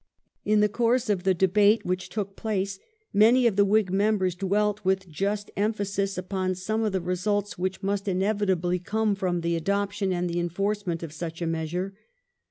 [0.43, 2.79] In the course of the debate which took place
[3.13, 7.83] many of the Whig members dwelt with just emphasis upon some of the results which
[7.83, 11.93] must inevitably come from the adoption and the enforcement of such a measure.